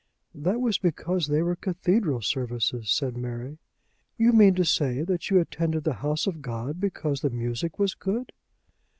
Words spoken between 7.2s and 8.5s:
the music was good!"